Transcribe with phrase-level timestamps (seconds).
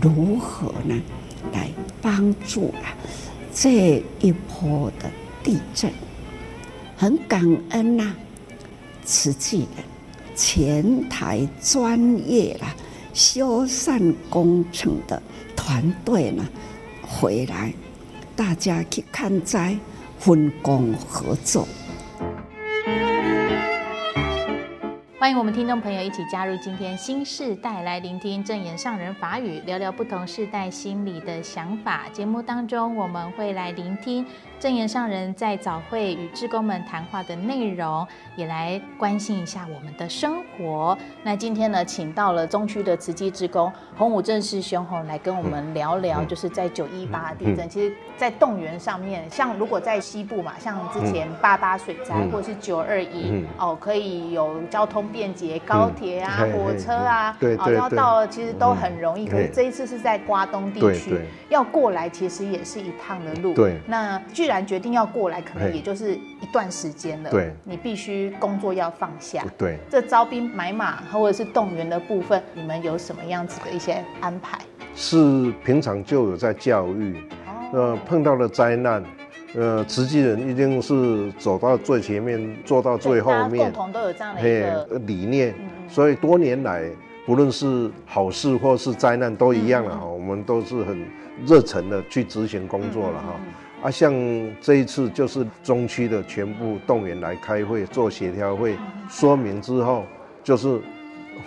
[0.00, 0.94] 如何呢
[1.52, 1.68] 来
[2.00, 2.94] 帮助啊
[3.54, 5.10] 这一波的
[5.42, 5.90] 地震？
[6.96, 8.16] 很感恩呐、啊，
[9.04, 9.84] 慈济人
[10.34, 12.74] 前台专业啦
[13.14, 15.22] 修缮工程的
[15.56, 16.44] 团队呢
[17.02, 17.72] 回来，
[18.34, 19.76] 大家去看灾，
[20.18, 21.66] 分工合作。
[25.20, 32.04] 欢迎我们听众朋友一起加入今天新世代来聆听正言上人法语，聊聊不同世代心里的想法。
[32.12, 34.24] 节目当中我们会来聆听
[34.60, 40.96] 正言上人在早会与志工们谈话的内容，也来关心一下我们的生活。
[41.24, 55.07] 那今天呢，请到了中区的慈济志工洪武正师兄吼来跟我们聊聊，就是在九一八地震，其实在动员上面，像如果在西部嘛，像之前八八水灾或者是九二一哦，可以有交通。
[55.12, 59.26] 便捷高铁啊，火车啊，对对对，然后到其实都很容易。
[59.26, 61.16] 可是这一次是在瓜东地区，
[61.48, 63.54] 要过来其实也是一趟的路。
[63.54, 67.30] 对，那既然决定要过来，可能也就是一段时间了。
[67.30, 69.44] 对，你必须工作要放下。
[69.56, 74.58] 对，这招兵买马或者是动员的部分，你们有什么样子的一些安排？
[74.94, 77.16] 是平常就有在教育，
[77.72, 79.02] 呃，碰到了灾难。
[79.54, 83.72] 呃，慈济人一定是走到最前面，做到最后面。
[83.72, 85.54] 共同都有这样的一个理念，
[85.88, 86.84] 所以多年来，
[87.24, 90.04] 不论是好事或是灾难，都一样了哈。
[90.04, 91.02] 我们都是很
[91.46, 93.40] 热忱的去执行工作了哈。
[93.84, 94.12] 啊，像
[94.60, 98.76] 这一次就是中区的全部动员来开会做协调会，
[99.08, 100.04] 说明之后，
[100.44, 100.78] 就是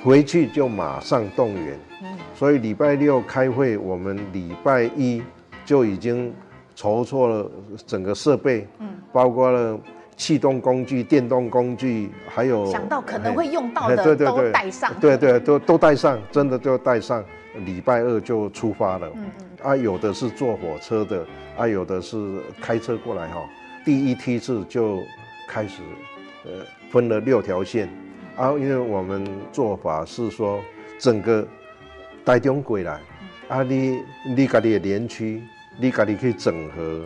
[0.03, 1.79] 回去就马上动员。
[2.33, 5.21] 所以礼拜六开会，我们礼拜一
[5.63, 6.33] 就已经。
[6.75, 7.51] 筹措了
[7.85, 9.79] 整个设备，嗯，包括了
[10.15, 17.23] 气动工具、电动工具，还有想到可能会用到的，对对对，都带上，对对，都都带上，真的都带上。
[17.65, 21.25] 礼拜二就出发了，嗯嗯，啊，有的是坐火车的，
[21.57, 23.43] 啊，有的是开车过来哈。
[23.83, 24.99] 第一梯次就
[25.49, 25.81] 开始，
[26.45, 26.51] 呃，
[26.89, 27.89] 分了六条线，
[28.37, 30.61] 啊，因为我们做法是说，
[30.97, 31.45] 整个
[32.23, 33.01] 台中过来，
[33.49, 35.43] 啊，你你家里的连区。
[35.81, 37.01] 你家里可以整合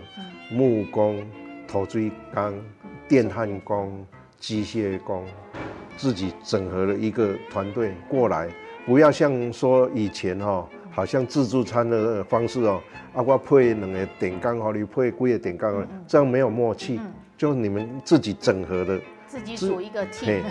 [0.52, 1.25] 木工、
[1.66, 2.53] 土水工、
[3.08, 4.06] 电焊工、
[4.38, 5.24] 机械工，
[5.96, 8.50] 自己整合了一个团队过来，
[8.86, 12.81] 不要像说以前哈，好像自助餐的方式哦，
[13.13, 17.00] 啊，我配两个点工，和你配几个点工，这样没有默契，
[17.38, 20.42] 就你们自己整合的，自己组一个 team，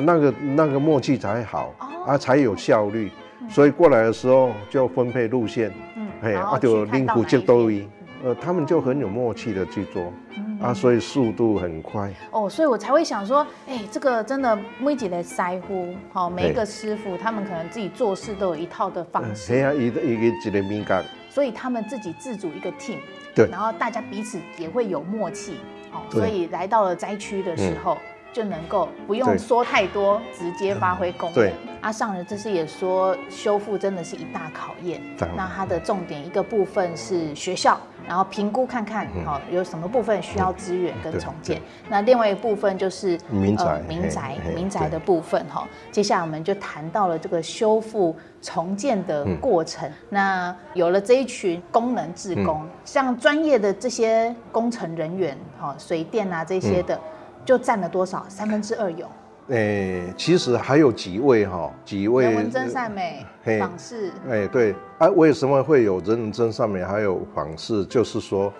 [0.00, 1.72] 那个那个默契才好，
[2.04, 3.08] 啊，才有效率，
[3.48, 5.72] 所以过来的时候就分配路线。
[6.20, 7.88] 嘿，啊，就领苦就都一，
[8.24, 12.12] 呃，他们就很有默契的去做，嗯、啊，所以速度很快。
[12.30, 15.36] 哦，所以我才会想说，哎、欸，这个真的每几个师
[15.66, 19.52] 傅，好，每一个师傅，他们可能自己做事都有一套的方式。
[19.52, 21.04] 对啊，一个一个一个敏感。
[21.30, 22.98] 所以他们自己自组一个 team，
[23.34, 25.58] 对，然后大家彼此也会有默契，
[25.92, 27.94] 哦，所以来到了灾区的时候。
[27.94, 31.34] 嗯就能够不用说太多，直接发挥功能。
[31.34, 35.00] 对，阿尚人这次也说，修复真的是一大考验。
[35.36, 41.60] 那它的重点一个部分是学校，然后评估看看，好有什么部分需要资源跟重建。
[41.88, 45.66] 那另外一部分就是民宅，民宅，民宅的部分哈。
[45.90, 49.90] 接下来我们就谈到了这个修复重建的过程。
[50.10, 56.98] 那有了这一群功能志工，像专业的这些工程人员，哈，水电啊这些的。
[57.48, 58.26] 就占了多少？
[58.28, 59.06] 三分之二有。
[59.48, 63.24] 诶、欸，其实还有几位哈，几位人文真善美
[63.58, 64.12] 访视。
[64.28, 67.86] 哎、欸，对啊，为什么会有人文真善美还有访视？
[67.86, 68.52] 就是说，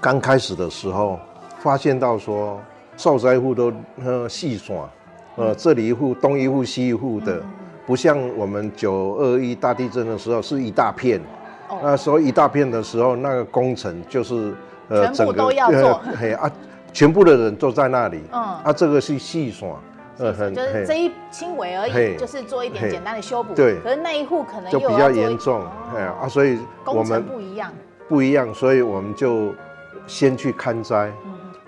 [0.00, 1.18] 刚开始的时候
[1.58, 2.60] 发现到说，
[2.96, 3.72] 受灾户都
[4.04, 4.78] 呃细算，
[5.34, 7.44] 呃这里一户东一户西一户的，嗯、
[7.84, 11.20] 不像我们九二一大地震的时候是一大片。
[11.68, 11.80] 哦。
[11.82, 14.54] 那时候一大片的时候，那个工程就是
[14.86, 16.00] 呃全部都要做。
[16.16, 16.52] 嘿、呃、啊。
[16.96, 19.68] 全部的人都在那里，嗯，啊，这个是细耍，
[20.16, 23.78] 呃，很就是这一轻微而已，就是做一点简单的修补，对。
[23.80, 25.62] 可是那一户可能就比较严重，
[25.94, 27.70] 哎呀，啊，所以我们不一样，
[28.08, 29.54] 不一样，所以我们就
[30.06, 31.12] 先去看灾，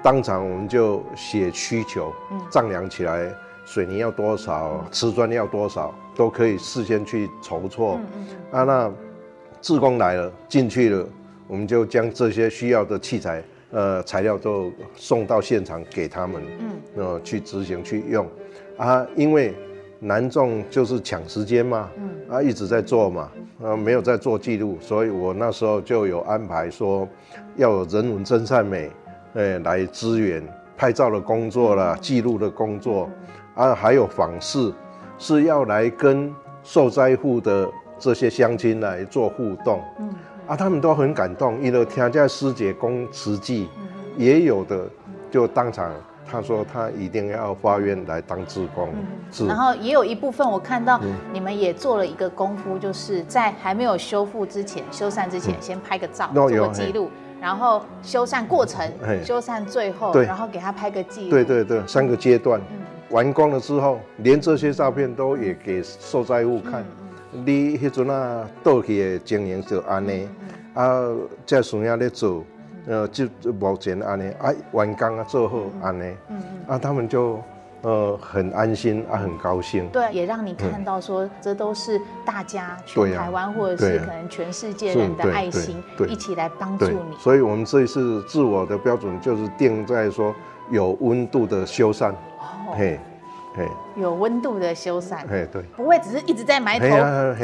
[0.02, 2.10] 当场我们就写需求，
[2.50, 3.30] 丈量起来，
[3.66, 8.00] 水泥要多少，瓷砖要多少，都可以事先去筹措，
[8.50, 8.90] 啊，那
[9.60, 11.06] 志工来了进去了，
[11.46, 13.44] 我们就将这些需要的器材。
[13.70, 18.26] 呃，材料都送到现场给他们，嗯，呃，去执行去用，
[18.76, 19.54] 啊，因为
[20.00, 23.30] 南众就是抢时间嘛，嗯，啊，一直在做嘛，
[23.62, 27.06] 啊，没有在做记录，所以我那时候就有安排说，
[27.56, 28.90] 要有人文真善美，
[29.34, 30.42] 哎，来支援
[30.76, 33.10] 拍照的工作啦，记录的工作，
[33.54, 34.72] 啊，还有访视，
[35.18, 36.32] 是要来跟
[36.62, 37.68] 受灾户的
[37.98, 40.08] 这些乡亲来做互动，嗯，
[40.48, 43.68] 啊，他们都很感动，因为听见师姐讲慈济，
[44.16, 44.88] 也有的
[45.30, 45.92] 就当场。
[46.30, 48.90] 他说他一定要发愿来当志工，
[49.40, 51.00] 嗯，然后也有一部分我看到
[51.32, 57.10] 你们也做了一个功夫，就是在还没有修复之前，修缮之前，先拍个照，做个记录，
[57.40, 58.86] 然后修缮过程，
[59.24, 61.30] 修缮最后，然后给他拍个记录。
[61.30, 62.60] 对对对，三个阶段，
[63.08, 66.84] 完工了之后，连这些照片都也给受灾户看。
[67.30, 70.28] 你迄阵啊，倒去的经营就安尼，
[70.74, 71.00] 啊，
[71.46, 72.44] 在孙亚在做。
[72.86, 73.26] 呃，就
[73.60, 76.16] 目前安尼，啊，完工啊，做好安尼，
[76.66, 77.38] 啊，他们就
[77.82, 79.86] 呃很安心啊，很高兴。
[79.90, 87.14] 对，也让你看到说，这都是大家全台湾或者是可能全世界人的爱心，一起来帮助你。
[87.18, 90.34] 所以我们这一次自我的标准就是定在说
[90.70, 92.14] 有温度的修缮，
[92.74, 92.98] 嘿。
[93.96, 96.86] 有温度的修缮，哎对，不会只是一直在埋头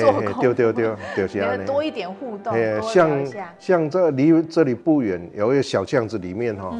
[0.00, 0.96] 做工，丢丢丢，
[1.66, 3.26] 多一点互动，像
[3.58, 6.74] 像这离这里不远有一个小巷子里面哈，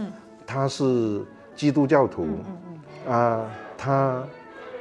[0.47, 1.23] 他是
[1.55, 2.27] 基督教徒，
[3.09, 3.45] 啊，
[3.77, 4.23] 他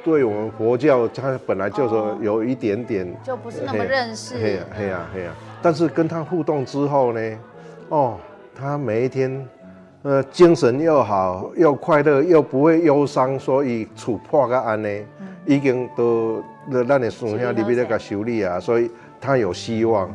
[0.04, 7.38] 对我们佛教他本来就说有一点点，就不是那么认识，嘿呀嘿呀嘿呀，但是跟他互动之后呢，
[7.88, 8.18] 哦，
[8.54, 9.46] 他每一天。
[10.04, 14.88] 呃，精神又好，又快乐，又不会忧伤，所以处破个安呢，
[15.46, 20.06] 已经都那那你孙兄里面那个修理啊，所以他有希望，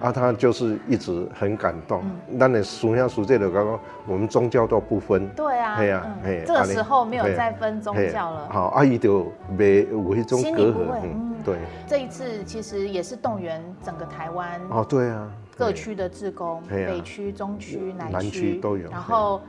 [0.00, 2.02] 啊，他就是一直很感动。
[2.30, 5.28] 那你孙兄属这的刚刚，我们宗教都不分。
[5.36, 5.76] 对啊。
[5.76, 6.16] 对啊。
[6.46, 8.48] 这个时候没有再分宗教了。
[8.48, 10.76] 好，阿姨就没有一种隔阂。
[11.04, 11.56] 嗯，对。
[11.86, 14.58] 这一次其实也是动员整个台湾。
[14.70, 15.30] 哦，对啊。
[15.56, 18.90] 各区的志工，北区、中区、南区都有。
[18.90, 19.40] 然后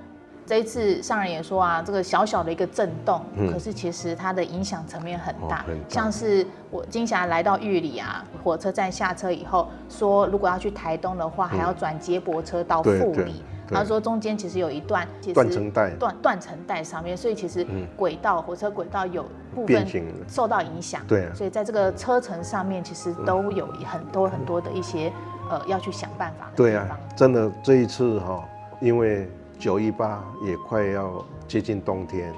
[0.45, 3.21] 这一次上人也说啊，这个小小的一个震动，
[3.51, 5.65] 可是其实它的影响层面很大。
[5.89, 13.43] 像是我金霞来到玉里啊，火车站下车以后，说如果要去台东的话，还要转接驳车到富里。
[13.69, 17.67] 他说中间其实有一段，其实断层带，断断层带上面，所以其实
[17.97, 19.85] 轨道火车轨道有部分
[20.25, 21.01] 受到影响。
[21.05, 25.11] 对，所以在这个车程上面，其实都有很多很多的一些。
[25.49, 26.51] 呃，要去想办法的。
[26.55, 28.43] 对啊，真的这一次哈，
[28.79, 32.33] 因为九一八也快要接近冬天，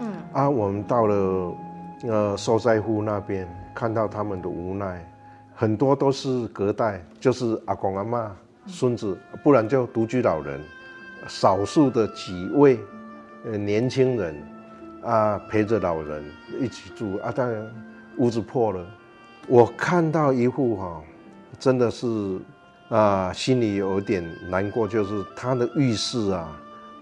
[0.00, 1.54] 嗯啊，我们到了
[2.04, 5.04] 呃受灾户那边，看到他们的无奈，
[5.54, 8.30] 很多都是隔代，就是阿公阿妈、
[8.66, 10.60] 孙子，不然就独居老人，
[11.26, 12.78] 少数的几位
[13.44, 14.42] 呃年轻人
[15.04, 16.24] 啊陪着老人
[16.60, 17.66] 一起住啊，当然
[18.18, 18.84] 屋子破了，
[19.46, 21.02] 我看到一户哈。
[21.58, 22.06] 真的是
[22.88, 26.48] 啊、呃，心里有点难过，就是他的浴室啊，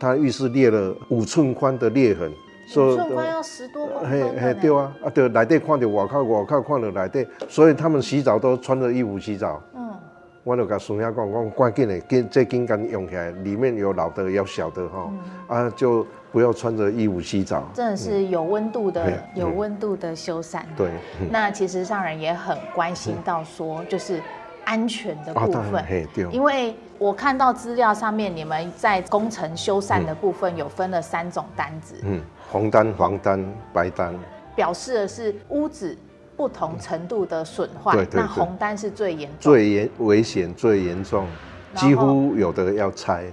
[0.00, 4.10] 他浴室裂了五寸宽的裂痕，五寸宽要十多公分。
[4.10, 9.62] 嘿嘿，对啊，啊对，内底看到外靠外靠看到内底，所以他们洗澡都穿着衣服洗澡。
[9.74, 9.94] 嗯，
[10.42, 17.62] 我就跟孙亚讲，讲赶紧的，紧这紧赶用起来，里面有老的有小的哈，嗯、啊就不要穿着衣服洗澡。
[17.72, 20.62] 真的是有温度的，嗯、有温度的修缮。
[20.76, 20.88] 对，
[21.20, 24.20] 嗯、那其实上人也很关心到说，就是。
[24.66, 25.84] 安全的部分，
[26.32, 32.20] 因为我看到资料上面，你们在工程修缮的部分有分了三种单子，嗯，
[32.50, 34.12] 红单、黄单、白单，
[34.56, 35.96] 表示的是屋子
[36.36, 37.94] 不同程度的损坏。
[37.94, 41.28] 对，那红单是最严重、最严危险、最严重，
[41.76, 43.24] 几乎有的要拆。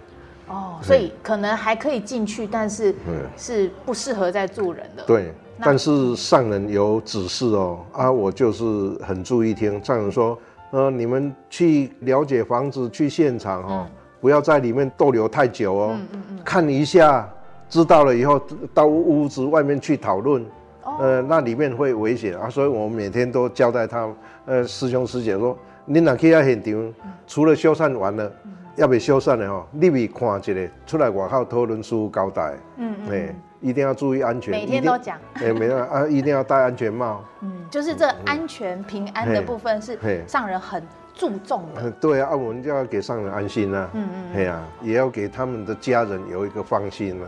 [0.48, 2.94] 哦，所以可能还可以进去，但是
[3.36, 5.04] 是不适合再住人的。
[5.08, 8.64] 对，但是上人有指示哦，啊，我就是
[9.04, 10.38] 很注意听上人说。
[10.74, 15.92] 呃，你们去了解房子，去现场哦，嗯、不要在里面逗留太久哦。
[15.94, 17.30] 嗯嗯嗯、看一下，
[17.70, 18.42] 知道了以后，
[18.74, 20.44] 到屋子外面去讨论。
[20.84, 24.10] 哦、呃，那里面会危险啊，所以我们每天都交代他，
[24.48, 32.56] 呃，师兄师姐说，你哪去要现场，嗯、除了修缮完了，嗯、要不修缮的哈，你别看一个，出来外口讨论书交代。
[32.78, 33.12] 嗯嗯。
[33.12, 35.18] 欸一定要注意安全，每天都讲。
[35.36, 37.24] 哎，每天啊，一定要戴安全帽。
[37.40, 41.90] 嗯，就是这安全平安的部分是上人很注重的。
[41.92, 43.90] 对啊，我们就要给上人安心啊。
[43.94, 44.34] 嗯嗯。
[44.34, 47.26] 对啊，也要给他们的家人有一个放心啊。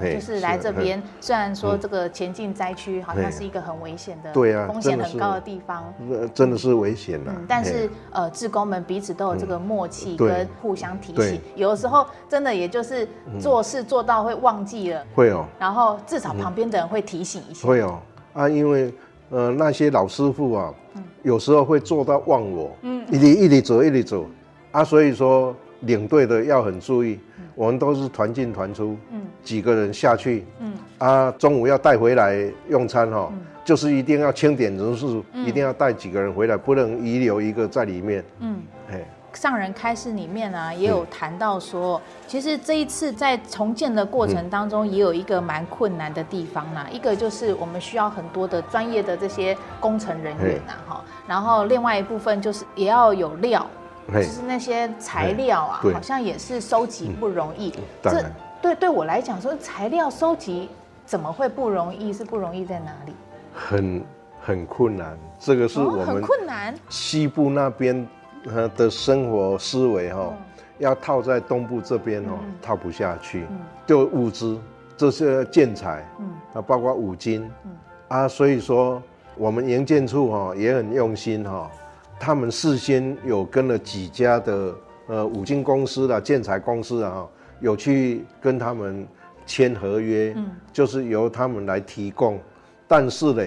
[0.00, 5.92] 就是来这边，虽然说这个前进灾区好像是一个很危险的，对啊，风险很高的地方，
[6.34, 7.32] 真的是危险的。
[7.48, 13.08] 但是呃，志工们彼此都有这个默契跟互相提醒，有的时候真的也就是
[13.40, 15.46] 做事做到会忘记了，会哦。
[15.58, 17.98] 然后至少旁边的人会提醒一下，会哦
[18.32, 18.92] 啊，因为
[19.30, 20.74] 呃那些老师傅啊，
[21.22, 24.26] 有时候会做到忘我，嗯，一里一里走一里走
[24.72, 27.18] 啊，所以说领队的要很注意。
[27.54, 32.36] 我们都是团进团出，嗯，几个人下去，嗯，啊，中午要带回来
[32.68, 33.32] 用餐哈，
[33.64, 38.24] 就是一定要清点人数，嗯、一定要带几个人回来，不能遗留一个在里面。
[38.40, 39.04] 嗯，嘿。
[39.34, 51.04] 上人开示里面啊，也有谈到说，嗯、其实这一次在重建的过程当中，也有一个蛮困难的地方啦、一个就是我们需要很多的专业的这些工程人员呐，哈。
[51.26, 53.66] 然后另外一部分就是也要有料，嘿
[54.12, 57.72] 就是那些材料啊，好像也是收集不容易。
[57.76, 58.24] 嗯、这
[58.60, 60.68] 对对我来讲说，材料收集
[61.06, 62.12] 怎么会不容易？
[62.12, 63.14] 是不容易在哪里？
[63.52, 64.04] 很
[64.40, 66.74] 很困难，这个是我们很困难。
[66.88, 68.06] 西部那边
[68.76, 70.34] 的生活思维哈，
[70.78, 73.46] 要套在东部这边哦，套不下去。
[73.86, 74.58] 就物资
[74.96, 77.50] 这些建材，嗯啊，包括五金，
[78.08, 79.02] 啊，所以说
[79.36, 81.70] 我们营建处哈也很用心哈，
[82.24, 84.74] 他们事先有跟了几家的
[85.08, 87.28] 呃五金公司的建材公司啊，
[87.60, 89.06] 有去跟他们
[89.44, 90.50] 签合约，嗯。
[90.72, 92.40] 就是由他们来提供。
[92.88, 93.46] 但是呢，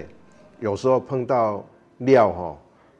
[0.60, 1.66] 有时候碰到
[1.98, 2.56] 料哈，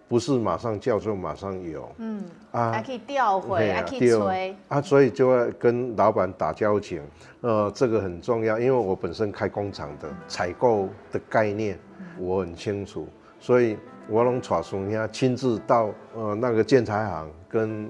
[0.08, 4.56] 不是马上叫就马上有，嗯啊，还可以调回，还可以催。
[4.70, 7.04] 啊，所以就要跟老板打交情，
[7.42, 11.78] 呃，这个很重要，因为我本身开工厂的，采购的概念
[12.18, 13.08] 我很清楚，
[13.40, 13.78] 所以
[14.10, 17.90] 我拢带孙兄亲自到呃那个建材行跟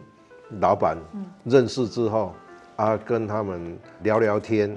[0.60, 0.98] 老板
[1.44, 2.34] 认识之后，
[2.76, 4.76] 啊，跟他们聊聊天，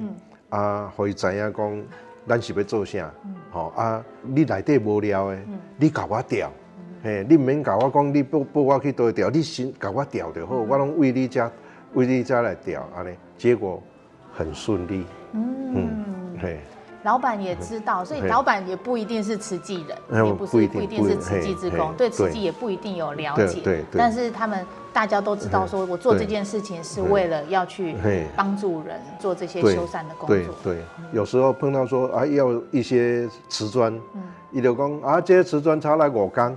[0.48, 1.82] 啊，会怎样讲？
[2.28, 3.10] 咱是要做啥？
[3.50, 4.04] 好、嗯、啊！
[4.22, 6.52] 你内底无聊的，嗯、你甲我调，
[7.02, 11.50] 嘿、嗯，你毋免甲我讲，你不不我去倒调，你先甲我调就好，嗯、我拢为你家
[11.94, 13.82] 为你家来调，安尼结果
[14.32, 15.06] 很顺利。
[15.32, 16.60] 嗯，嗯嘿。
[17.02, 23.60] 老板也知道，所以老板也不一定是慈济人，也不是不一定是慈济职工，对慈济也不一定有了解。
[23.62, 27.96] 对，但是他们大家都知道，说我做这件事情是为了要去
[28.36, 30.36] 帮助人做这些修缮的工作。
[30.36, 30.76] 对对，
[31.12, 33.98] 有时候碰到说啊，要一些瓷砖，
[34.52, 36.54] 一流工啊，这些瓷砖差来我刚，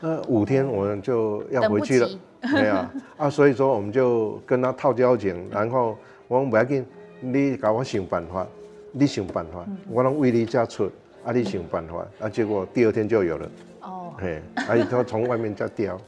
[0.00, 2.08] 那五天我们就要回去了。
[2.42, 6.84] 对啊，啊，所以说我们就跟他套交情，然后我们不要紧，
[7.20, 8.44] 你给我想办法。
[8.98, 10.90] 你想办法，我能为你家出，
[11.22, 13.50] 啊，你想办法，啊，结果第二天就有了。
[13.82, 16.00] 哦，嘿，啊，他从外面再调。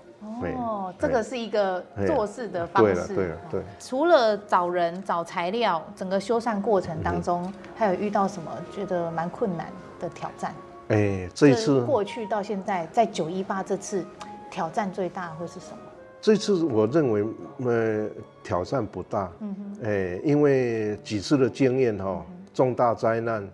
[0.56, 2.94] 哦，这个是一个做事的方式。
[2.94, 3.62] 对了，对了，对。
[3.78, 9.66] 除了找人、找材料，整个修缮过程当中，还有遇到什么觉得蛮困难
[10.00, 10.54] 的挑战？
[10.88, 14.02] 哎，这一次过去到现在，在九一八这次
[14.50, 15.78] 挑战最大会是什么？
[16.22, 17.26] 这次我认为，
[17.66, 18.08] 呃，
[18.42, 19.30] 挑战不大。
[19.40, 19.84] 嗯哼。
[19.84, 22.24] 哎，因为几次的经验哈。
[22.58, 23.48] 重大灾难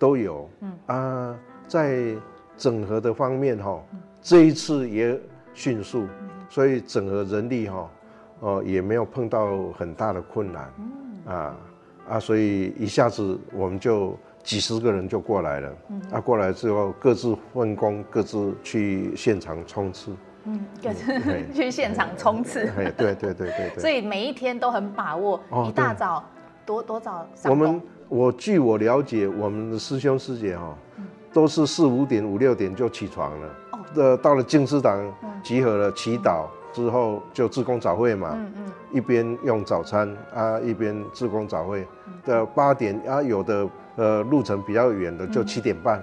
[0.00, 0.72] 都有，嗯。
[0.86, 1.38] 啊，
[1.68, 2.12] 在
[2.56, 3.80] 整合的方面哈，
[4.20, 5.16] 这一次也
[5.54, 6.08] 迅速，
[6.48, 7.88] 所以整合人力哈，
[8.40, 10.72] 哦也没有碰到很大的困难，
[11.26, 11.56] 啊
[12.08, 15.72] 啊，所以一下子我们就几十个人就过来了，
[16.10, 20.10] 啊过来之后各自分工，各自去现场冲刺，
[20.46, 21.20] 嗯，各自
[21.54, 26.24] 去现场冲刺，对对对对对， 所以每一天都很把握，一大早
[26.66, 27.80] 多多早我们。
[28.08, 30.74] 我据我了解，我们的师兄师姐哈，
[31.32, 33.48] 都是四五点、五六点就起床了。
[33.72, 34.16] 哦。
[34.22, 35.12] 到了静思堂
[35.42, 38.30] 集合了，祈祷之后就自工早会嘛。
[38.34, 38.72] 嗯嗯。
[38.92, 41.86] 一边用早餐啊，一边自工早会。
[42.24, 46.02] 的八点啊，有的呃路程比较远的就七点半。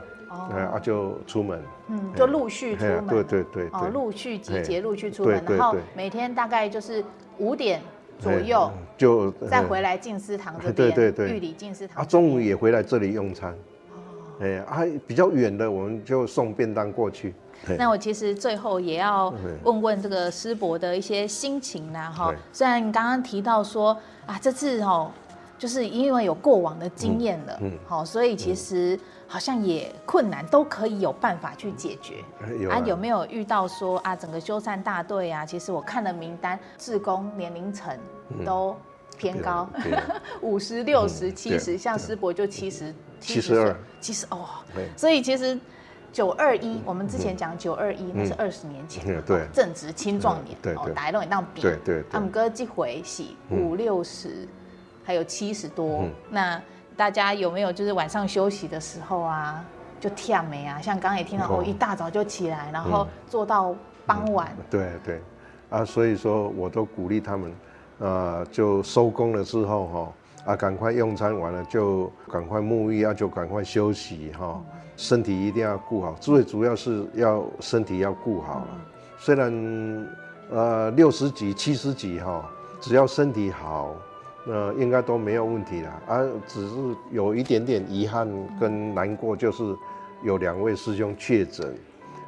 [0.51, 0.61] 哎。
[0.61, 1.59] 啊就出门。
[1.87, 3.07] 嗯，就陆续出门。
[3.07, 3.67] 对对对。
[3.71, 7.03] 哦，陆续集结，陆续出门，然后每天大概就是
[7.39, 7.81] 五点。
[8.19, 13.51] 左右就再回来静思堂这 边，对对对，玉里静思堂啊，中午也回来这里用餐。
[13.91, 13.95] 哦，
[14.39, 17.33] 哎，还比较远的，我们就送便当过去。
[17.77, 22.33] 那我其实最后也要问问这个师伯的一些心情呐，哈。
[22.51, 25.09] 虽然你刚刚提到说啊，这次哦，
[25.57, 28.99] 就是因为有过往的经验了，嗯，好，所以其实。
[29.27, 32.23] 好像也困难，都可以有办法去解决。
[32.59, 37.97] 有啊，啊，有没有遇到说啊，整个修缮大队啊，其实我看了名单，志工年龄层
[38.45, 38.75] 都
[39.17, 39.67] 偏高，
[40.41, 44.47] 五十六十七十，像师伯就七十七十二，七十哦。
[44.95, 45.57] 所以其实
[46.13, 52.03] 九二一，我们之前讲九二一，那是二十年前，对，正值青壮年，对对，大家都会当比，对对。
[52.11, 54.47] 他们哥这回是五六十，
[55.03, 56.61] 还有七十多，那。
[56.95, 59.63] 大家有没有就是晚上休息的时候啊，
[59.99, 60.79] 就跳没啊？
[60.81, 63.75] 像刚刚也听到哦，一大早就起来，然后做到
[64.05, 64.55] 傍晚。
[64.69, 65.21] 对对，
[65.69, 67.53] 啊，所以说我都鼓励他们，
[67.99, 74.61] 呃，就收工了之后哈，啊，赶快用餐完了就赶快沐浴啊，就赶快休息哈，
[74.95, 78.67] 身体一定要顾好，最主要是要身体要顾好了。
[79.17, 80.07] 虽然
[80.49, 82.49] 呃六十几七十几哈，
[82.79, 83.93] 只要身体好。
[84.47, 86.75] 呃，应该都没有问题了，啊，只是
[87.11, 88.27] 有一点点遗憾
[88.59, 89.63] 跟难过，就是
[90.23, 91.75] 有两位师兄确诊，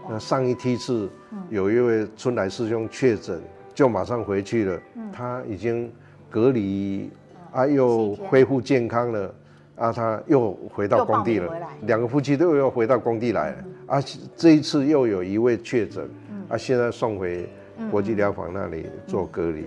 [0.09, 1.09] 那上一梯次
[1.49, 3.41] 有一位春来师兄确诊，
[3.73, 4.79] 就马上回去了，
[5.13, 5.91] 他已经
[6.29, 7.09] 隔离
[7.51, 9.33] 啊，又恢复健康了。
[9.77, 11.53] 啊，他又回到工地了。
[11.83, 13.57] 两个夫妻都又回到工地来了。
[13.61, 14.03] 嗯、啊，
[14.35, 17.47] 这一次又有一位确诊，嗯、啊，现在送回
[17.91, 19.65] 国际疗房那里做隔离。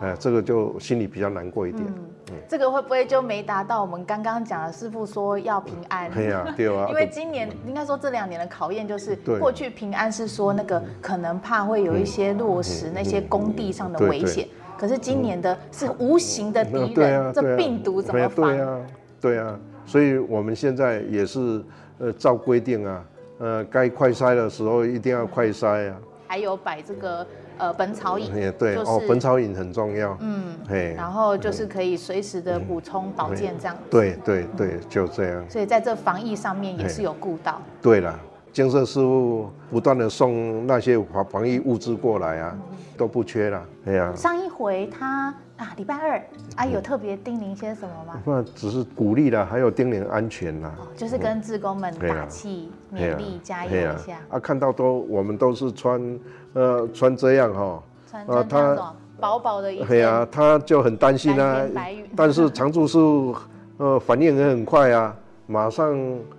[0.00, 1.84] 哎、嗯，这个就心里比较难过一点。
[1.86, 1.94] 嗯
[2.30, 6.10] 嗯、这个会不会就没达到我们刚刚讲的师傅说要平安？
[6.10, 6.86] 对啊，对啊。
[6.90, 14.46] 因为今年应该说这两年的考验就是，过去平安是说那个可能怕会有一些落实那些工地上的危险，
[14.78, 18.84] 可是今年的是无形的敌人，对啊、这病毒怎么防？
[19.20, 21.62] 对啊，所以我们现在也是，
[21.98, 23.04] 呃，照规定啊，
[23.38, 25.96] 呃，该快筛的时候一定要快筛啊。
[26.28, 27.26] 还有摆这个
[27.58, 30.16] 呃本草饮，也对、就是、哦，本草饮很重要。
[30.20, 33.82] 嗯，嘿，然后就是可以随时的补充保健这样子。
[33.90, 35.44] 对对对，就这样。
[35.50, 37.60] 所以在这防疫上面也是有顾到。
[37.82, 38.18] 对了，
[38.58, 43.62] 精舍师傅不断的送那些防防疫物资过来啊，嗯、都不缺了。
[43.86, 45.32] 哎呀，上一回他。
[45.58, 46.20] 啊，礼拜二
[46.56, 48.20] 啊，有特别叮咛些什么吗？
[48.24, 54.18] 那只是鼓励了，还有叮咛安全啦、哦，就是跟志工们打气、勉励、加油一下。
[54.28, 56.18] 啊，看到都我们都是穿
[56.54, 59.86] 呃穿这样哈，穿啊他薄薄的衣服。
[59.88, 61.64] 对啊，他就很担心啊。
[62.16, 63.36] 但是常住师傅
[63.78, 65.14] 呃反应也很快啊，
[65.46, 65.96] 马上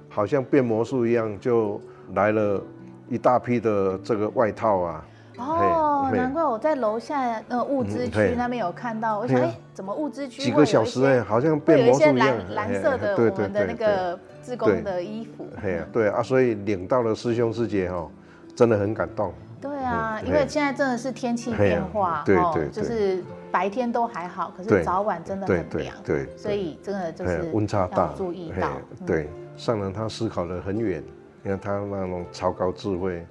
[0.09, 1.79] 好像变魔术一样，就
[2.13, 2.61] 来了
[3.07, 5.05] 一大批的这个外套啊。
[5.37, 15.47] 哦，难怪我在楼下那个物资区那边有看到，我想哎，怎么物资区几个小时哎，好像变魔术一样，蓝色的我们的那个志工的衣服。
[15.61, 18.05] 对啊，对啊，所以领到了师兄师姐哈，
[18.53, 19.33] 真的很感动。
[19.61, 28.71] 对啊，因为现在真的是天气变化，对对，就是白天都还好，可是早晚真的很凉，对，所以真的就是温差大，注意到。
[29.05, 31.01] 对，上人他思考的很远，
[31.43, 33.25] 你看他那种超高智慧，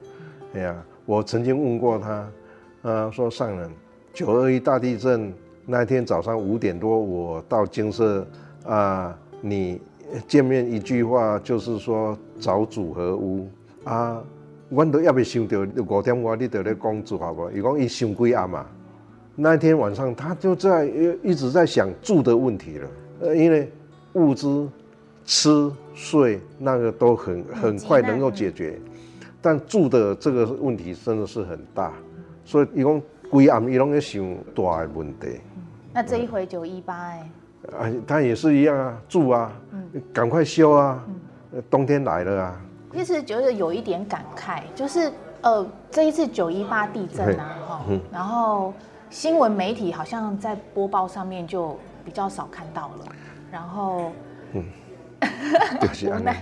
[0.55, 0.77] 哎呀。
[1.09, 2.29] 我曾经问过他，
[2.83, 3.71] 呃，说上人，
[4.13, 5.33] 九二一大地震
[5.65, 8.27] 那天早上五点多，我到金舍，
[8.67, 9.81] 啊，你
[10.27, 13.49] 见面一句话就是说找组合屋
[13.85, 14.23] 啊，
[14.69, 17.51] 我都要不想到五点我你得来讲住好不？
[17.53, 18.67] 伊讲伊想几暗嘛，
[19.35, 20.85] 那天晚上他就在
[21.23, 22.89] 一直在想住的问题了，
[23.21, 23.73] 呃，因为
[24.13, 24.69] 物资、
[25.29, 28.81] 吃、睡那个都很很快能够解决。
[29.43, 31.93] 但住的这个问题真的是很大，
[32.47, 35.39] 所以一共规暗一拢在想大的问题。
[35.93, 37.31] 那这一回九一八哎，
[37.79, 39.53] 啊，他也是一样啊，住啊，
[40.15, 41.05] 赶快修啊，
[41.69, 42.61] 冬天来了啊。
[42.95, 45.13] 其实觉得有一点感慨，就是
[45.43, 48.73] 呃，这一次九一八地震啊，哈，然后
[49.11, 53.05] 新闻媒体好像在播报上面就比较少看到了，
[53.53, 54.11] 然后
[54.55, 54.65] 嗯。
[56.07, 56.37] 无奈，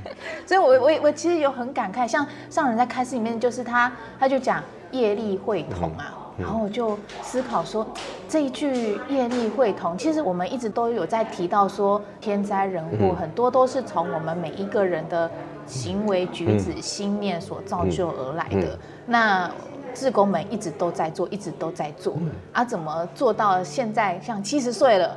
[0.44, 7.86] 所以我我我其实有很感慨，像上人在开示里面，就是他他就讲业力会同啊，然后我就思考说，
[8.28, 15.30] 这一句业力会同，其实我们一直都有在提到说，天灾人祸很多都是从我们每一个人的
[15.66, 18.78] 行为举止、心念所造就而来的。
[19.06, 19.50] 那
[19.94, 22.18] 志工们一直都在做，一直都在做，
[22.52, 24.20] 啊，怎么做到现在？
[24.20, 25.16] 像七十岁了，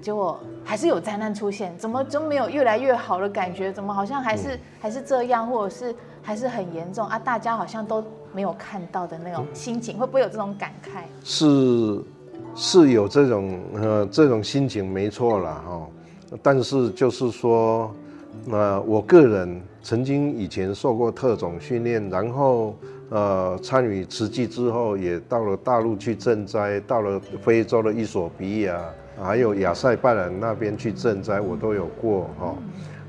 [0.00, 0.38] 结果？
[0.64, 3.72] 还是有灾难出现，怎么就没有越来越好的感觉？
[3.72, 7.18] 怎么好像还是、嗯、还是这样，或者是还是很严重啊？
[7.18, 11.04] 大家好像都没有看到的那种心情，会不会有这种感慨？
[11.24, 12.02] 是，
[12.54, 15.88] 是有这种呃这种心情，没错啦哈。
[16.42, 17.90] 但是就是说，
[18.50, 22.76] 呃，我个人曾经以前受过特种训练，然后
[23.08, 28.78] 呃参与慈济之后，也到了大陆去赈灾，到了非洲的伊索比亚。
[29.20, 32.54] 还有亚塞拜然那边去赈灾，我都有过哈，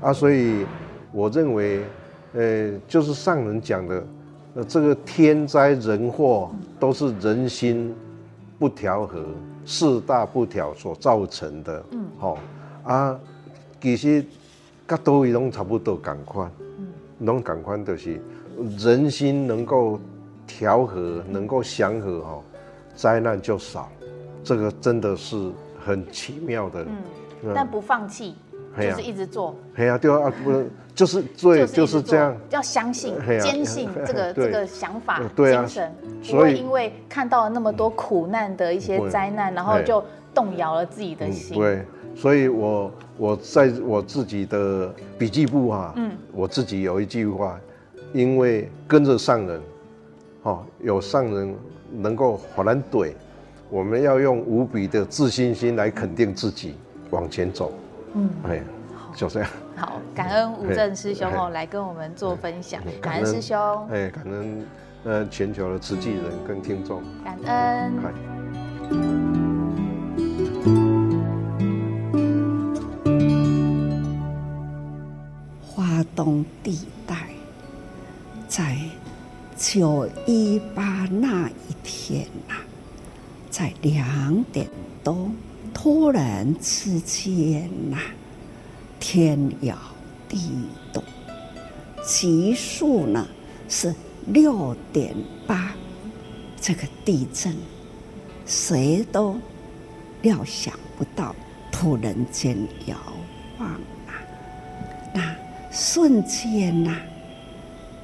[0.00, 0.66] 啊，所以
[1.12, 1.84] 我认为，
[2.32, 4.04] 呃，就是上人讲的，
[4.56, 7.94] 呃，这个天灾人祸都是人心
[8.58, 9.24] 不调和、
[9.64, 12.38] 四大不调所造成的，嗯，好，
[12.82, 13.20] 啊，
[13.80, 14.24] 其实
[14.86, 16.88] 各都一种差不多感宽，嗯，
[17.20, 18.20] 拢感宽就是
[18.78, 20.00] 人心能够
[20.44, 22.42] 调和、能够祥和哈，
[22.96, 23.88] 灾难就少，
[24.42, 25.52] 这个真的是。
[25.84, 26.84] 很奇妙的，
[27.42, 28.36] 嗯，但不放弃，
[28.78, 29.56] 就是一直做。
[29.74, 30.62] 对啊，对啊，不
[30.94, 35.92] 就是对，就是这样，要相信、坚信这个这个想法、精神，
[36.28, 41.56] 不会因为看到了那么多苦难的一些灾难，然后就动摇了自己的心。
[41.56, 41.82] 对，
[42.14, 47.58] 所以我我在我自己的笔记簿啊，嗯，我自己有一句话，
[48.12, 49.62] 因为跟着上人，
[50.42, 51.54] 哦，有上人
[51.90, 53.12] 能够火然怼。
[53.70, 56.74] 我们要用无比的自信心来肯定自己，
[57.10, 57.72] 往前走。
[58.14, 58.60] 嗯，哎，
[59.14, 59.48] 就这样。
[59.76, 62.82] 好，感恩吴正师兄哦，来跟我们做分享。
[63.00, 63.88] 感恩师兄。
[63.88, 64.66] 哎，感恩
[65.04, 67.00] 呃全球的慈济人跟听众。
[67.24, 67.92] 感恩。
[75.62, 77.14] 花东地带，
[78.48, 78.76] 在
[79.56, 82.58] 九一八那一天呐、啊，
[83.60, 84.66] 在两点
[85.04, 85.30] 多，
[85.74, 87.98] 突然之间呐、
[88.98, 89.76] 天摇
[90.26, 90.50] 地
[90.94, 91.04] 动，
[92.02, 93.28] 级数呢
[93.68, 93.94] 是
[94.28, 95.14] 六点
[95.46, 95.74] 八，
[96.58, 97.54] 这个地震，
[98.46, 99.36] 谁都
[100.22, 101.36] 料想不到，
[101.70, 102.96] 突然间摇
[103.58, 103.68] 晃
[104.06, 104.16] 啊，
[105.12, 105.36] 那
[105.70, 106.96] 瞬间呐、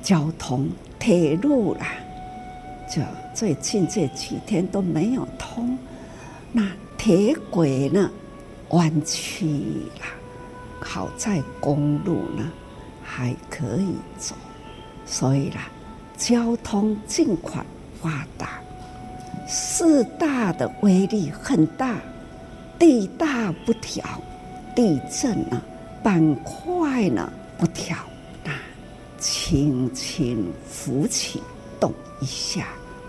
[0.03, 0.69] 交通。
[0.99, 1.87] 铁路啦，
[2.91, 3.01] 就
[3.37, 5.77] 最近这几天都没有通，
[6.53, 8.11] 那铁轨呢
[8.71, 9.47] 弯曲
[10.01, 10.07] 了，
[10.81, 12.51] 好在公路呢
[13.05, 14.35] 还可以走，
[15.05, 15.69] 所以啦，
[16.17, 17.63] 交通尽快
[18.01, 18.59] 发达。
[19.47, 21.97] 四大的威力很大，
[22.79, 24.03] 地大不调，
[24.75, 25.63] 地震呢
[26.03, 27.99] 板块呢不调。
[28.43, 28.51] 那
[29.19, 31.43] 轻轻浮起，
[31.79, 32.67] 动一下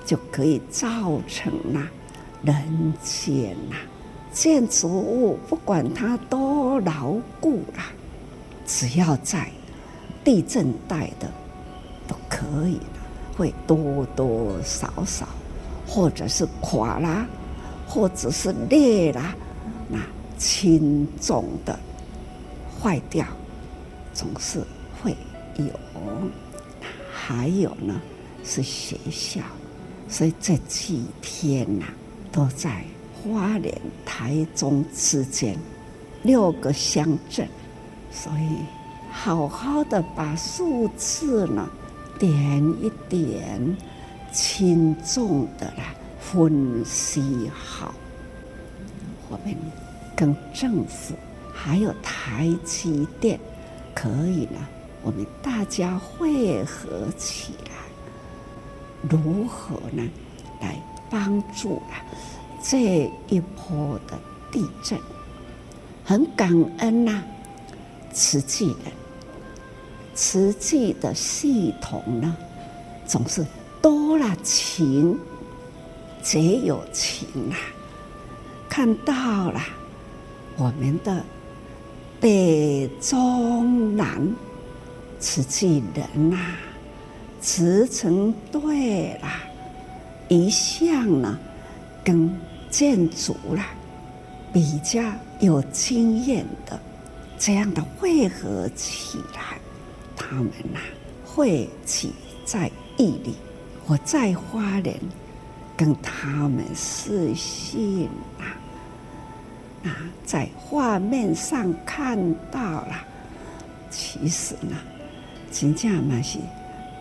[0.07, 1.85] 就可以造成那
[2.41, 3.75] 人间呐，
[4.31, 7.91] 建筑物不管它多牢固啦，
[8.65, 9.51] 只要在
[10.23, 11.29] 地震带的
[12.07, 12.99] 都可以的，
[13.37, 15.27] 会多多少少，
[15.85, 17.27] 或者是垮啦，
[17.85, 19.35] 或者是裂啦，
[19.89, 19.99] 那
[20.37, 21.77] 轻重的
[22.81, 23.25] 坏掉，
[24.13, 24.61] 总是
[25.03, 25.13] 会。
[25.59, 25.65] 有，
[27.11, 27.99] 还有呢，
[28.43, 29.41] 是学校，
[30.09, 31.85] 所以这几天呐、
[32.31, 35.57] 都在花莲、台中之间
[36.23, 37.47] 六个乡镇，
[38.11, 38.57] 所以
[39.11, 41.69] 好好的把数字呢
[42.17, 42.29] 点
[42.81, 43.77] 一点，
[44.31, 47.93] 轻重的来分析好，
[49.29, 49.55] 我们
[50.15, 51.15] 跟政府
[51.53, 53.39] 还有台积电
[53.93, 54.59] 可以呢。
[55.03, 57.76] 我们大家汇合起来，
[59.09, 60.03] 如何呢？
[60.59, 60.75] 来
[61.07, 62.01] 帮助啊
[62.63, 64.17] 这一波的
[64.51, 64.99] 地震，
[66.03, 67.23] 很感恩呐、啊，
[68.11, 68.91] 慈济人，
[70.15, 72.35] 慈济的系统呢，
[73.05, 73.45] 总是
[73.79, 75.19] 多了情，
[76.23, 77.55] 皆有情啊，
[78.67, 79.61] 看到了
[80.57, 81.23] 我们的
[82.19, 84.35] 北中南。
[85.19, 86.57] 慈济人呐、啊，
[87.39, 89.41] 慈诚对啦，
[90.27, 91.37] 一向呢，
[92.03, 92.29] 跟
[92.69, 93.67] 建筑啦
[94.51, 95.01] 比较
[95.39, 96.79] 有经验的，
[97.37, 99.59] 这样的汇合起来，
[100.15, 100.83] 他们呐、啊，
[101.25, 102.11] 汇集
[102.45, 103.35] 在一里。
[103.85, 104.99] 我在花莲
[105.77, 108.43] 跟他们视讯啊，
[109.87, 109.95] 啊，
[110.25, 112.17] 在画面上看
[112.51, 112.95] 到了，
[113.89, 114.75] 其实呢。
[115.49, 116.37] 真正嘛是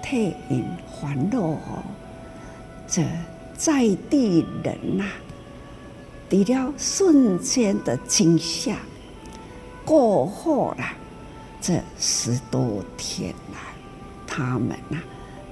[0.09, 0.65] 退隐
[1.01, 1.83] 烦恼哦，
[2.87, 3.03] 这
[3.57, 5.11] 在地人呐、啊，
[6.31, 8.77] 除了瞬间的惊吓
[9.85, 10.95] 过后啦，
[11.61, 13.59] 这十多天来，
[14.29, 14.99] 他们呐、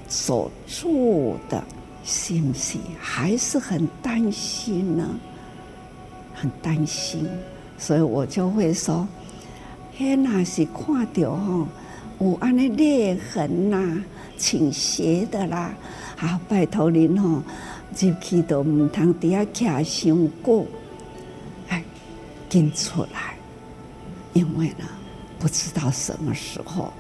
[0.06, 1.60] 所住的
[2.04, 5.04] 信息还是很担心呢，
[6.32, 7.28] 很担心，
[7.76, 9.08] 所以我就会说，
[9.96, 11.66] 嘿，那是看到吼。
[12.20, 14.02] 有安尼裂痕呐、
[14.36, 15.74] 倾斜的啦，
[16.18, 17.42] 啊，拜托您吼，
[17.98, 20.66] 入去都唔通底下徛伤久，
[21.68, 21.82] 哎，
[22.48, 23.36] 紧出来，
[24.32, 24.84] 因为呢，
[25.38, 26.92] 不知道什么时候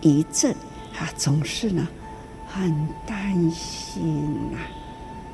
[0.00, 0.52] 一震
[0.98, 1.86] 啊，总是呢
[2.46, 4.58] 很担心呐，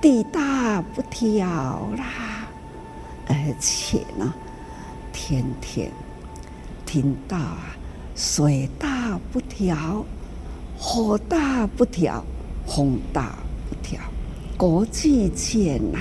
[0.01, 2.49] 地大不调啦，
[3.29, 4.33] 而且呢，
[5.13, 5.91] 天天
[6.87, 7.77] 听到啊。
[8.15, 10.05] 水大不调，
[10.85, 12.25] 火大不调，
[12.67, 14.01] 风大不调。
[14.57, 16.01] 国际间呐，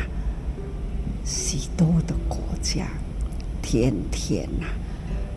[1.24, 2.88] 许多的国家
[3.62, 4.65] 天天呐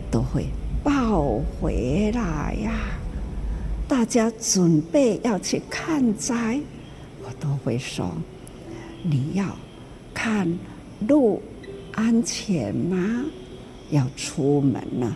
[0.09, 0.47] 都会
[0.83, 2.71] 报回来呀。
[3.87, 6.59] 大家准备要去看灾，
[7.23, 8.11] 我都会说：
[9.03, 9.45] 你要
[10.11, 10.57] 看
[11.07, 11.39] 路
[11.93, 13.25] 安全吗？
[13.91, 15.15] 要出门呢，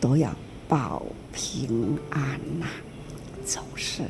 [0.00, 0.32] 都要。
[0.68, 1.00] 保
[1.32, 2.20] 平安
[2.58, 2.70] 呐、啊，
[3.46, 4.02] 总是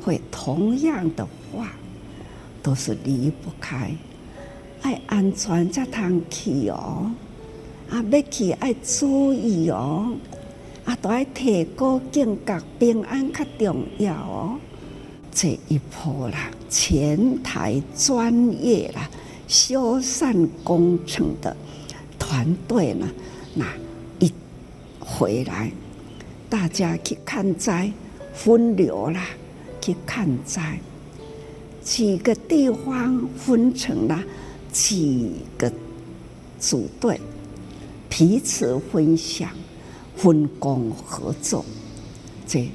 [0.00, 1.72] 会同样的话，
[2.62, 3.90] 都是离不开
[4.82, 7.10] 爱安全才通去哦。
[7.90, 10.14] 啊，要去爱注意哦，
[10.84, 14.56] 啊，都爱提高警觉，平安较重要哦。
[15.32, 18.32] 这一波啦，前台专
[18.64, 19.10] 业啦，
[19.48, 21.54] 修缮工程的
[22.18, 23.06] 团队呢，
[23.54, 23.66] 那
[24.20, 24.32] 一
[25.00, 25.70] 回来，
[26.48, 27.92] 大家去看灾
[28.34, 29.28] 分流啦，
[29.80, 30.78] 去看灾，
[31.82, 34.22] 几个地方分成了
[34.72, 35.72] 几个
[36.58, 37.20] 组队，
[38.08, 39.50] 彼此分享、
[40.16, 41.64] 分工合作，
[42.46, 42.68] 这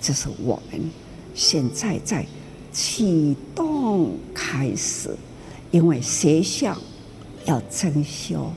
[0.00, 0.80] 就是我们。
[1.34, 2.26] 现在在
[2.72, 5.14] 启动开始，
[5.70, 6.76] 因为学校
[7.44, 8.52] 要增修，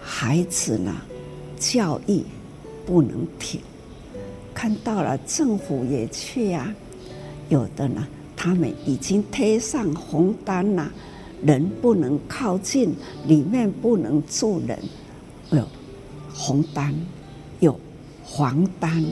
[0.00, 0.94] 孩子呢
[1.58, 2.22] 教育
[2.86, 3.60] 不能停。
[4.54, 6.74] 看到了政府也去啊，
[7.48, 10.90] 有的呢他们已经贴上红单了，
[11.42, 12.94] 人不能靠近，
[13.26, 14.78] 里面不能住人。
[15.50, 15.66] 有
[16.32, 16.94] 红单，
[17.60, 17.78] 有
[18.24, 19.04] 黄单，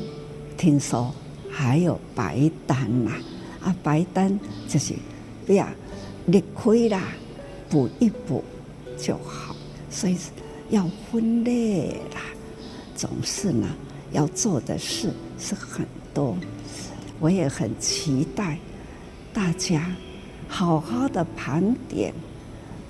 [0.57, 1.15] 听说。
[1.51, 3.11] 还有白单呐，
[3.61, 4.95] 啊，白单就是
[5.45, 5.67] 不要
[6.27, 7.03] 裂开啦，
[7.69, 8.45] 补一补
[8.97, 9.57] 就好。
[9.91, 10.17] 所以
[10.71, 12.21] 要分类啦，
[12.95, 13.67] 总是呢
[14.13, 16.37] 要做的事是很多。
[17.21, 18.59] 我也很期待
[19.33, 19.95] 大家
[20.49, 22.15] 好好的盘点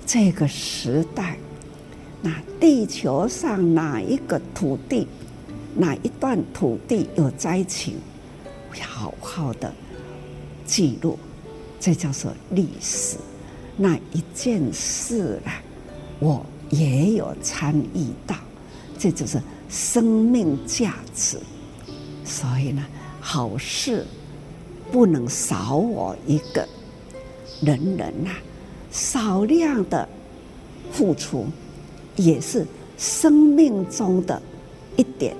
[0.05, 1.37] 这个时代，
[2.21, 5.07] 那地球上哪一个土地，
[5.75, 7.95] 哪一段土地有灾情？
[8.81, 9.73] 好好的
[10.65, 11.17] 记录，
[11.79, 13.17] 这叫做历史。
[13.75, 15.61] 那一件事啊，
[16.19, 18.35] 我也有参与到，
[18.97, 21.39] 这就是生命价值。
[22.25, 22.85] 所以呢，
[23.21, 24.05] 好事
[24.91, 26.67] 不能少我一个。
[27.61, 28.31] 人人呐，
[28.89, 30.07] 少量的
[30.93, 31.45] 付出，
[32.15, 32.65] 也是
[32.97, 34.41] 生命中的
[34.95, 35.35] 一点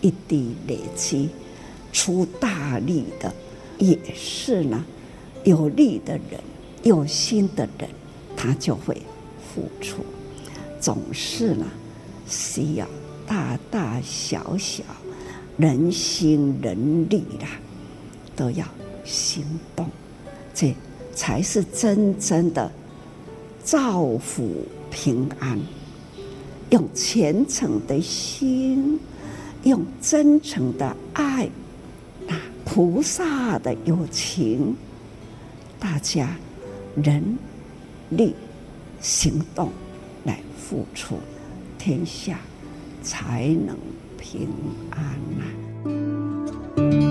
[0.00, 1.28] 一滴累积。
[1.92, 3.34] 出大力的
[3.78, 4.84] 也是呢，
[5.42, 6.40] 有力的人、
[6.82, 7.88] 有心的人，
[8.36, 9.02] 他就会
[9.52, 10.04] 付出。
[10.78, 11.66] 总是呢，
[12.28, 12.86] 需要
[13.26, 14.82] 大大小小
[15.56, 17.48] 人心人力啦，
[18.34, 18.64] 都要
[19.04, 19.88] 行动，
[20.54, 20.74] 这
[21.14, 22.70] 才是真正的
[23.64, 25.58] 造福平安。
[26.70, 28.98] 用虔诚的心，
[29.64, 31.48] 用真诚的爱。
[32.64, 34.76] 菩萨的友情，
[35.78, 36.36] 大家
[36.94, 37.38] 人
[38.10, 38.34] 力
[39.00, 39.70] 行动
[40.24, 41.16] 来付出，
[41.78, 42.38] 天下
[43.06, 43.78] 才能
[44.18, 44.48] 平
[44.90, 45.00] 安
[45.38, 47.05] 呐。